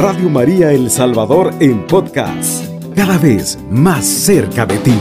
[0.00, 4.94] Radio María El Salvador en podcast, cada vez más cerca de ti.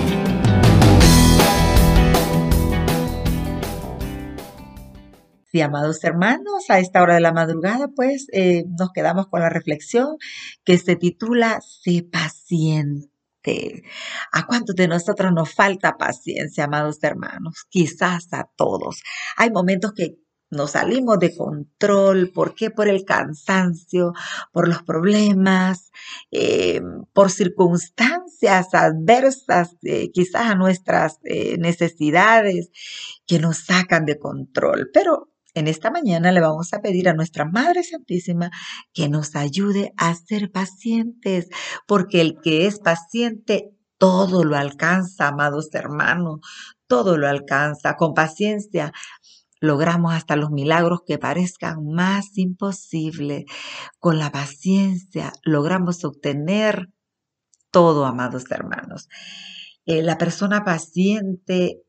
[5.51, 9.49] Sí, amados hermanos, a esta hora de la madrugada, pues eh, nos quedamos con la
[9.49, 10.17] reflexión
[10.63, 13.83] que se titula Sé paciente.
[14.31, 17.67] ¿A cuántos de nosotros nos falta paciencia, amados hermanos?
[17.69, 19.03] Quizás a todos.
[19.35, 20.15] Hay momentos que
[20.49, 22.31] nos salimos de control.
[22.31, 22.71] ¿Por qué?
[22.71, 24.13] Por el cansancio,
[24.51, 25.91] por los problemas,
[26.31, 26.81] eh,
[27.13, 32.69] por circunstancias adversas, eh, quizás a nuestras eh, necesidades
[33.25, 34.89] que nos sacan de control.
[34.93, 38.51] Pero en esta mañana le vamos a pedir a nuestra Madre Santísima
[38.93, 41.49] que nos ayude a ser pacientes,
[41.87, 46.41] porque el que es paciente todo lo alcanza, amados hermanos,
[46.85, 48.93] todo lo alcanza con paciencia
[49.59, 53.45] logramos hasta los milagros que parezcan más imposibles.
[53.99, 56.89] Con la paciencia logramos obtener
[57.71, 59.09] todo, amados hermanos.
[59.85, 61.81] Eh, la persona paciente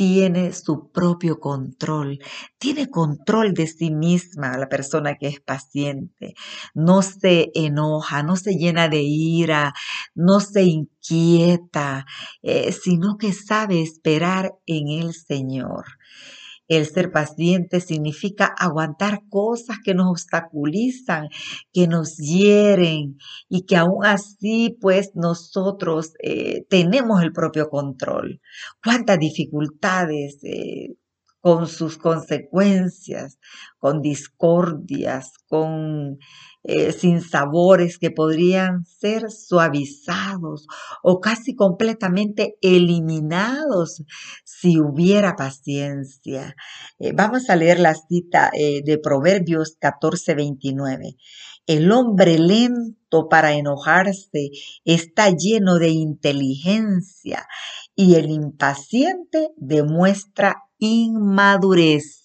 [0.00, 2.20] tiene su propio control,
[2.58, 6.32] tiene control de sí misma la persona que es paciente,
[6.74, 9.74] no se enoja, no se llena de ira,
[10.14, 12.06] no se inquieta,
[12.40, 15.84] eh, sino que sabe esperar en el Señor.
[16.70, 21.28] El ser paciente significa aguantar cosas que nos obstaculizan,
[21.72, 23.18] que nos hieren
[23.48, 28.40] y que aún así pues nosotros eh, tenemos el propio control.
[28.84, 30.38] ¿Cuántas dificultades?
[30.44, 30.94] Eh,
[31.40, 33.38] con sus consecuencias,
[33.78, 36.18] con discordias, con
[36.62, 40.66] eh, sinsabores que podrían ser suavizados
[41.02, 44.02] o casi completamente eliminados
[44.44, 46.54] si hubiera paciencia.
[46.98, 51.16] Eh, vamos a leer la cita eh, de Proverbios 14:29.
[51.66, 54.50] El hombre lento para enojarse
[54.84, 57.46] está lleno de inteligencia
[57.94, 62.20] y el impaciente demuestra inmadurez.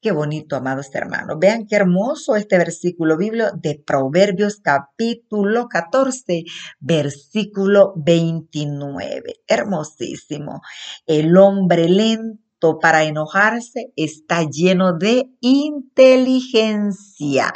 [0.00, 1.38] Qué bonito, amados hermanos.
[1.40, 6.44] Vean qué hermoso este versículo bíblico de Proverbios capítulo 14,
[6.78, 9.40] versículo 29.
[9.48, 10.60] Hermosísimo.
[11.04, 17.52] El hombre lento para enojarse está lleno de inteligencia.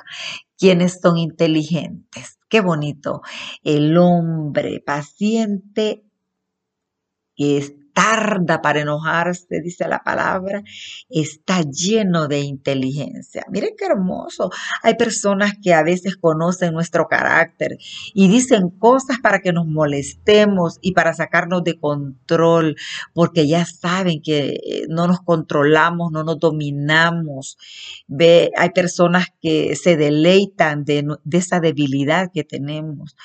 [0.58, 2.40] ¿Quiénes son inteligentes?
[2.48, 3.20] Qué bonito.
[3.62, 6.04] El hombre paciente
[7.36, 10.62] es tarda para enojarse, dice la palabra,
[11.08, 13.44] está lleno de inteligencia.
[13.50, 14.50] Miren qué hermoso.
[14.82, 17.76] Hay personas que a veces conocen nuestro carácter
[18.14, 22.76] y dicen cosas para que nos molestemos y para sacarnos de control,
[23.12, 27.58] porque ya saben que eh, no nos controlamos, no nos dominamos.
[28.06, 33.16] Ve, hay personas que se deleitan de, esa debilidad que tenemos.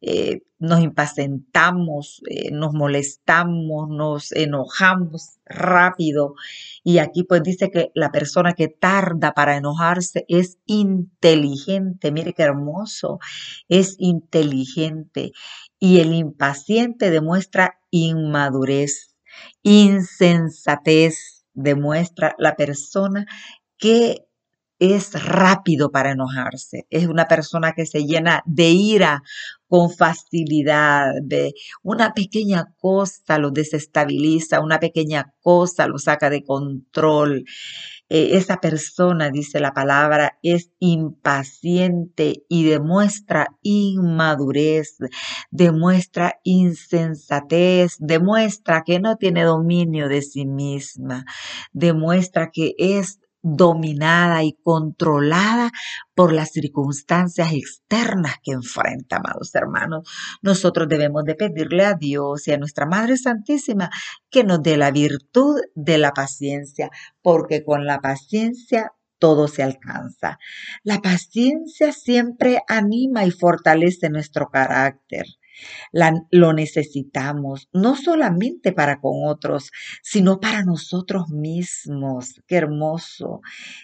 [0.00, 6.34] Eh, nos impacientamos, eh, nos molestamos, nos enojamos rápido.
[6.84, 12.12] Y aquí pues dice que la persona que tarda para enojarse es inteligente.
[12.12, 13.18] Mire qué hermoso,
[13.68, 15.32] es inteligente.
[15.80, 19.16] Y el impaciente demuestra inmadurez,
[19.62, 23.26] insensatez, demuestra la persona
[23.78, 24.26] que
[24.82, 29.22] es rápido para enojarse, es una persona que se llena de ira
[29.68, 31.54] con facilidad, de
[31.84, 37.44] una pequeña cosa lo desestabiliza, una pequeña cosa lo saca de control.
[38.08, 44.98] Eh, esa persona, dice la palabra, es impaciente y demuestra inmadurez,
[45.50, 51.24] demuestra insensatez, demuestra que no tiene dominio de sí misma,
[51.72, 55.70] demuestra que es dominada y controlada
[56.14, 60.08] por las circunstancias externas que enfrenta, amados hermanos.
[60.42, 63.90] Nosotros debemos de pedirle a Dios y a nuestra Madre Santísima
[64.30, 70.38] que nos dé la virtud de la paciencia, porque con la paciencia todo se alcanza.
[70.82, 75.26] La paciencia siempre anima y fortalece nuestro carácter
[76.30, 79.70] lo necesitamos, no solamente para con otros,
[80.02, 82.40] sino para nosotros mismos.
[82.46, 83.40] Qué hermoso.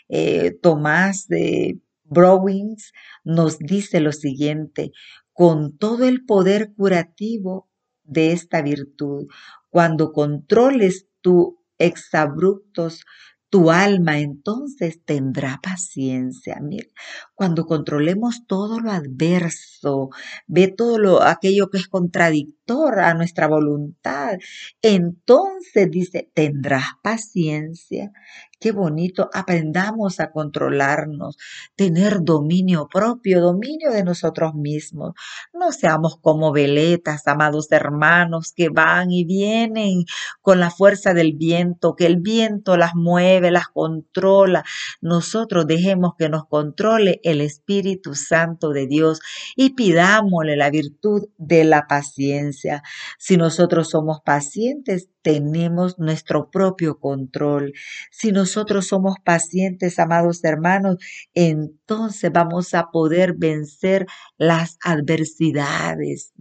[0.09, 2.93] Eh, Tomás de Browings
[3.25, 4.93] nos dice lo siguiente,
[5.33, 7.69] con todo el poder curativo
[8.03, 9.27] de esta virtud,
[9.71, 13.05] cuando controles tu exabruptos,
[13.51, 16.59] tu alma entonces tendrá paciencia.
[16.61, 16.89] Mira,
[17.35, 20.11] cuando controlemos todo lo adverso,
[20.47, 24.37] ve todo lo aquello que es contradictor a nuestra voluntad,
[24.83, 28.13] entonces dice, tendrás paciencia.
[28.61, 31.37] Qué bonito, aprendamos a controlarnos,
[31.77, 35.13] tener dominio propio, dominio de nosotros mismos.
[35.53, 40.07] No seamos como veletas, amados hermanos, que van y vienen
[40.43, 44.65] con la fuerza del viento, que el viento las mueve, las controla.
[45.01, 49.21] Nosotros dejemos que nos controle el Espíritu Santo de Dios
[49.55, 52.83] y pidámosle la virtud de la paciencia.
[53.21, 57.75] Si nosotros somos pacientes, tenemos nuestro propio control.
[58.11, 60.97] Si nosotros somos pacientes, amados hermanos,
[61.35, 64.07] entonces vamos a poder vencer
[64.39, 66.33] las adversidades.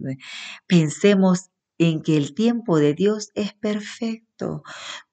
[0.66, 4.62] Pensemos en que el tiempo de Dios es perfecto.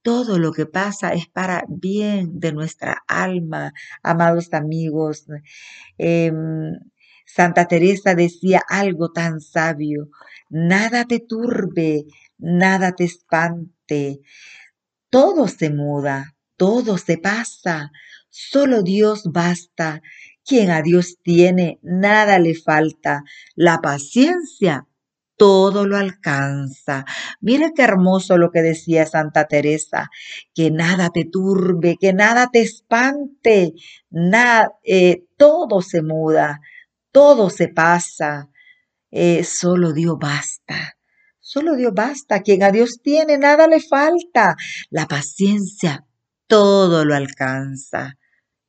[0.03, 5.25] Todo lo que pasa es para bien de nuestra alma, amados amigos.
[5.97, 6.71] Em,
[7.25, 10.07] Santa Teresa decía algo tan sabio,
[10.49, 12.05] nada te turbe,
[12.37, 14.21] nada te espante.
[15.09, 17.91] Todo se muda, todo se pasa,
[18.29, 20.01] solo Dios basta.
[20.43, 23.23] Quien a Dios tiene, nada le falta.
[23.55, 24.87] La paciencia
[25.37, 27.05] todo lo alcanza.
[27.41, 30.09] Mira qué hermoso lo que decía Santa Teresa,
[30.53, 33.73] que nada te turbe, que nada te espante,
[34.09, 36.61] nada, eh, todo se muda,
[37.11, 38.49] todo se pasa,
[39.11, 40.97] eh, solo Dios basta.
[41.39, 42.41] Solo Dios basta.
[42.41, 44.55] Quien a Dios tiene, nada le falta.
[44.89, 46.04] La paciencia
[46.47, 48.17] todo lo alcanza.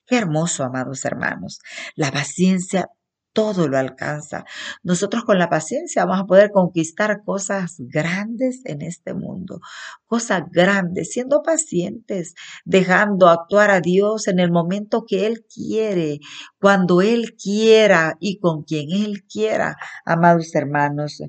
[0.06, 1.60] Qué hermoso, amados hermanos.
[1.96, 2.88] La paciencia
[3.36, 4.46] todo lo alcanza.
[4.82, 9.60] Nosotros con la paciencia vamos a poder conquistar cosas grandes en este mundo,
[10.06, 12.34] cosas grandes, siendo pacientes,
[12.64, 16.20] dejando actuar a Dios en el momento que Él quiere,
[16.58, 19.76] cuando Él quiera y con quien Él quiera,
[20.06, 21.20] amados hermanos.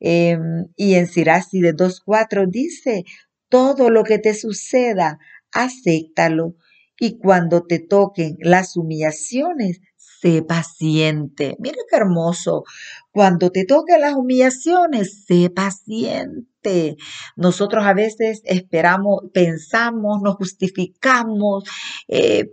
[0.00, 3.04] Em, y en Sirasi de 2.4 dice,
[3.48, 5.20] todo lo que te suceda,
[5.54, 6.56] acéptalo.
[6.98, 11.56] Y cuando te toquen las humillaciones, sé paciente.
[11.58, 12.64] Mira qué hermoso.
[13.10, 16.96] Cuando te toquen las humillaciones, sé paciente.
[17.36, 21.64] Nosotros a veces esperamos, pensamos, nos justificamos,
[22.08, 22.52] eh,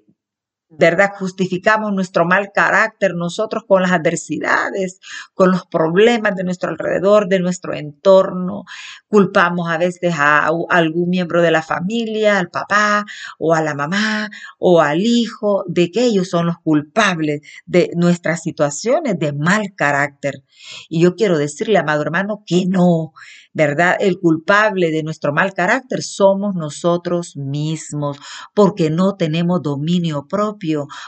[0.77, 1.12] ¿verdad?
[1.18, 5.00] Justificamos nuestro mal carácter nosotros con las adversidades,
[5.33, 8.63] con los problemas de nuestro alrededor, de nuestro entorno.
[9.07, 13.06] Culpamos a veces a, algún miembro de la familia, al papá
[13.38, 14.29] o a la mamá
[14.59, 20.44] o al hijo, de que ellos son los culpables de nuestras situaciones de mal carácter.
[20.88, 23.12] Y yo quiero decirle, amado hermano, que no,
[23.53, 23.97] ¿verdad?
[24.00, 28.17] El culpable de nuestro mal carácter somos nosotros mismos,
[28.53, 30.61] porque no tenemos dominio propio,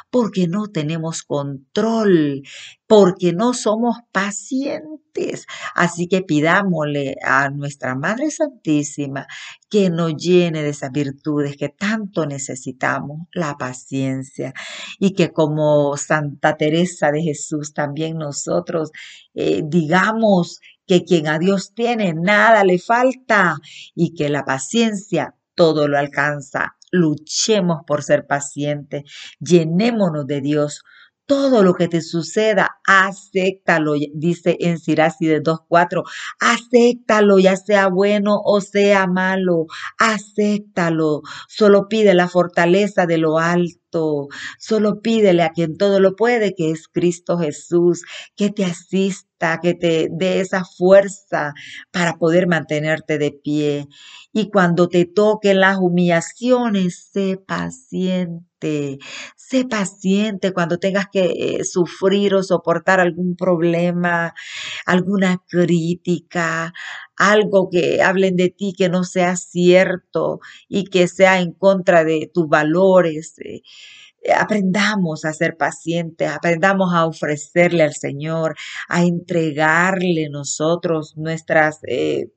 [0.10, 2.42] porque no tenemos control,
[2.88, 5.46] porque no somos pacientes.
[5.76, 9.28] Así que pidámosle a nuestra Madre Santísima
[9.70, 14.54] que nos llene de esas virtudes que tanto necesitamos, la paciencia,
[15.00, 18.92] y que como Santa Teresa de Jesús también nosotros
[19.34, 23.58] eh, digamos que quien a Dios tiene, nada le falta
[23.96, 26.76] y que la paciencia todo lo alcanza.
[26.94, 29.04] Luchemos por ser pacientes,
[29.40, 30.84] llenémonos de Dios.
[31.26, 36.04] Todo lo que te suceda, acéptalo, dice en Sirasi de 2.4,
[36.40, 39.66] acéptalo, ya sea bueno o sea malo,
[39.98, 41.22] acéptalo.
[41.48, 44.28] Solo pide la fortaleza de lo alto,
[44.60, 48.04] solo pídele a quien todo lo puede, que es Cristo Jesús,
[48.36, 51.54] que te asista que te dé esa fuerza
[51.92, 53.88] para poder mantenerte de pie.
[54.32, 58.98] Y cuando te toquen las humillaciones, sé paciente,
[59.36, 61.26] sé paciente cuando tengas que
[61.60, 64.34] eh, sufrir o soportar algún problema,
[64.86, 66.74] alguna crítica,
[67.16, 72.30] algo que hablen de ti que no sea cierto y que sea en contra de
[72.34, 73.36] tus valores.
[73.40, 73.62] Eh,
[74.32, 78.56] aprendamos a ser pacientes, aprendamos a ofrecerle al Señor,
[78.90, 81.80] a entregarle nosotros nuestras...
[81.88, 82.30] Eh,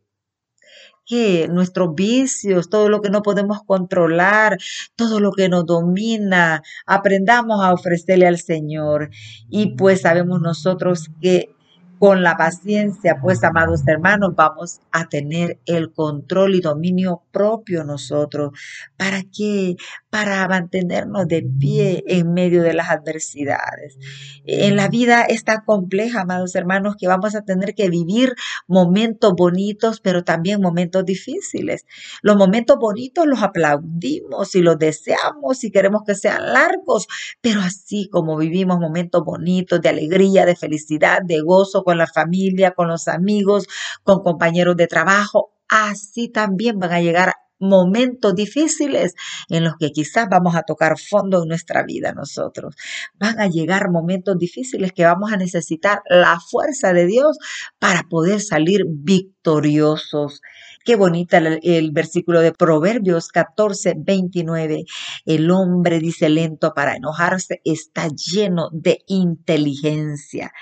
[1.48, 4.58] nuestros vicios, todo lo que no podemos controlar,
[4.96, 9.10] todo lo que nos domina, aprendamos a ofrecerle al Señor.
[9.48, 11.54] Y pues sabemos nosotros que
[11.98, 18.52] con la paciencia, pues, amados hermanos, vamos a tener el control y dominio propio nosotros.
[18.96, 19.76] ¿Para qué?
[20.16, 23.99] Para mantenernos de pie en medio de las adversidades.
[24.46, 28.35] En la vida es tan compleja, amados hermanos, que vamos a tener que vivir
[28.66, 31.85] momentos bonitos, pero también momentos difíciles.
[32.23, 37.08] Los momentos bonitos los aplaudimos y los deseamos y queremos que sean largos,
[37.42, 42.70] pero así como vivimos momentos bonitos de alegría, de felicidad, de gozo, con la familia,
[42.70, 43.66] con los amigos,
[44.02, 49.14] con compañeros de trabajo, así también van a llegar momentos difíciles
[49.48, 52.75] en los que quizás vamos a tocar fondo en nuestra vida nosotros.
[53.14, 57.38] Van a llegar momentos difíciles que vamos a necesitar la fuerza de Dios
[57.78, 60.40] para poder salir victoriosos.
[60.86, 64.84] Qué bonita el, versículo de Proverbios 14, 29.
[65.25, 70.52] El hombre dice lento para enojarse está lleno de inteligencia.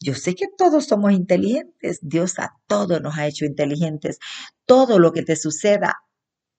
[0.00, 1.98] Yo sé que todos somos inteligentes.
[2.00, 4.18] Dios a todos nos ha hecho inteligentes.
[4.64, 5.96] Todo lo que te suceda,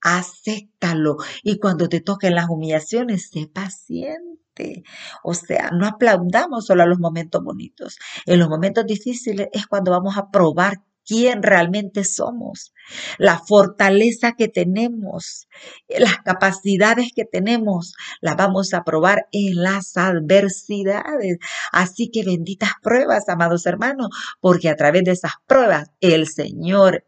[0.06, 1.18] acéptalo.
[1.44, 4.84] Y cuando te toquen las humillaciones, sé paciente.
[5.24, 7.98] O sea, no aplaudamos solo a los momentos bonitos.
[8.28, 12.74] En los momentos difíciles es cuando vamos a probar quién realmente somos,
[13.18, 15.48] la fortaleza que tenemos,
[15.88, 21.38] las capacidades que tenemos, las vamos a probar en las adversidades.
[21.72, 24.10] Así que benditas pruebas, amados hermanos,
[24.40, 27.06] porque a través de esas pruebas el Señor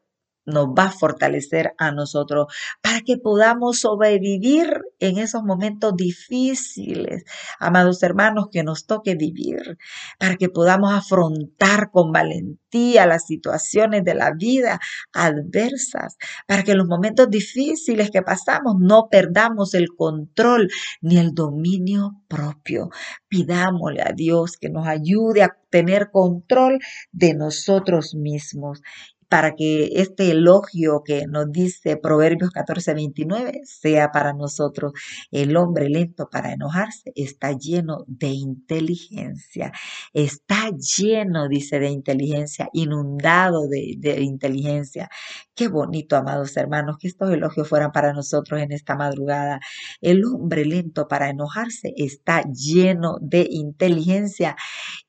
[0.47, 2.47] nos va a fortalecer a nosotros
[2.81, 7.23] para que podamos sobrevivir en esos momentos difíciles,
[7.59, 9.77] amados hermanos, que nos toque vivir,
[10.17, 14.79] para que podamos afrontar con valentía las situaciones de la vida
[15.13, 20.69] adversas, para que en los momentos difíciles que pasamos no perdamos el control
[21.01, 22.89] ni el dominio propio.
[23.27, 26.79] Pidámosle a Dios que nos ayude a tener control
[27.11, 28.81] de nosotros mismos
[29.29, 34.93] para que este elogio que nos dice Proverbios 14, 29 sea para nosotros.
[35.31, 39.71] El hombre lento para enojarse está lleno de inteligencia.
[40.13, 45.09] Está lleno, dice, de inteligencia, inundado de, de inteligencia.
[45.55, 49.59] Qué bonito, amados hermanos, que estos elogios fueran para nosotros en esta madrugada.
[50.01, 54.55] El hombre lento para enojarse está lleno de inteligencia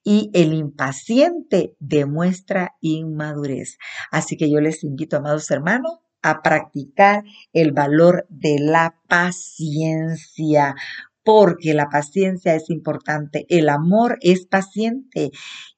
[0.08, 3.76] y el impaciente demuestra inmadurez.
[4.10, 10.74] Así que yo les invito, amados hermanos, a practicar el valor de la paciencia
[11.22, 13.44] porque la paciencia es importante.
[13.50, 15.30] El amor es paciente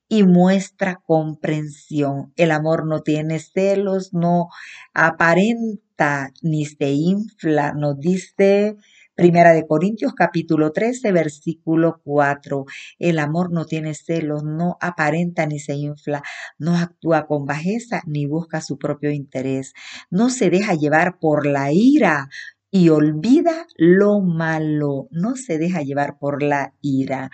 [0.09, 2.33] y muestra comprensión.
[2.37, 4.47] El amor no tiene celos, no
[4.95, 8.77] aparenta ni se infla, nos dice
[9.21, 12.65] Primera de Corintios capítulo 13 versículo 4.
[12.99, 16.23] El amor no tiene celos, no aparenta ni se infla,
[16.59, 19.75] no actúa con bajeza ni busca su propio interés,
[20.09, 22.31] no se deja llevar por la ira
[22.71, 27.31] y olvida lo malo, no se deja llevar por la ira.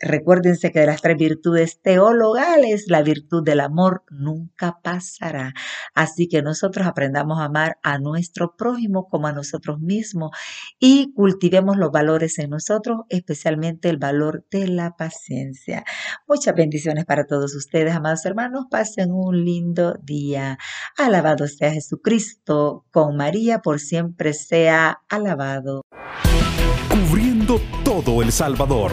[0.00, 5.52] Recuérdense que de las tres virtudes teologales, la virtud del amor nunca pasará.
[5.94, 10.30] Así que nosotros aprendamos a amar a nuestro prójimo como a nosotros mismos
[10.78, 15.84] y cultivemos los valores en nosotros, especialmente el valor de la paciencia.
[16.28, 18.66] Muchas bendiciones para todos ustedes, amados hermanos.
[18.70, 20.58] Pasen un lindo día.
[20.96, 22.84] Alabado sea Jesucristo.
[22.90, 25.82] Con María por siempre sea alabado.
[26.88, 28.92] Cubriendo todo El Salvador.